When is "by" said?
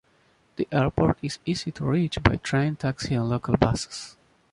2.23-2.37